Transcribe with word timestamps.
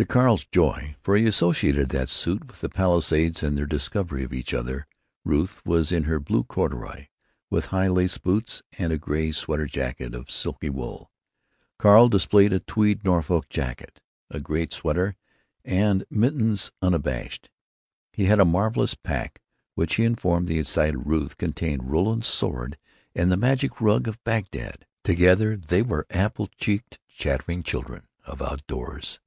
To 0.00 0.06
Carl's 0.06 0.44
joy 0.44 0.94
(for 1.02 1.16
he 1.16 1.26
associated 1.26 1.88
that 1.88 2.08
suit 2.08 2.46
with 2.46 2.60
the 2.60 2.68
Palisades 2.68 3.42
and 3.42 3.58
their 3.58 3.66
discovery 3.66 4.22
of 4.22 4.32
each 4.32 4.54
other), 4.54 4.86
Ruth 5.24 5.60
was 5.66 5.90
in 5.90 6.04
her 6.04 6.20
blue 6.20 6.44
corduroy, 6.44 7.08
with 7.50 7.66
high 7.74 7.88
lace 7.88 8.16
boots 8.16 8.62
and 8.78 8.92
a 8.92 8.96
gray 8.96 9.32
sweater 9.32 9.66
jacket 9.66 10.14
of 10.14 10.30
silky 10.30 10.70
wool. 10.70 11.10
Carl 11.80 12.08
displayed 12.08 12.52
a 12.52 12.60
tweed 12.60 13.02
Norfolk 13.02 13.48
jacket, 13.48 14.00
a 14.30 14.38
great 14.38 14.72
sweater, 14.72 15.16
and 15.64 16.04
mittens 16.12 16.70
unabashed. 16.80 17.50
He 18.12 18.26
had 18.26 18.38
a 18.38 18.44
mysterious 18.44 18.94
pack 18.94 19.42
which, 19.74 19.96
he 19.96 20.04
informed 20.04 20.46
the 20.46 20.60
excited 20.60 21.06
Ruth, 21.08 21.36
contained 21.36 21.90
Roland's 21.90 22.28
sword 22.28 22.78
and 23.16 23.32
the 23.32 23.36
magic 23.36 23.80
rug 23.80 24.06
of 24.06 24.22
Bagdad. 24.22 24.86
Together 25.02 25.56
they 25.56 25.82
were 25.82 26.06
apple 26.10 26.46
cheeked, 26.56 27.00
chattering 27.08 27.64
children 27.64 28.06
of 28.24 28.40
outdoors. 28.40 29.18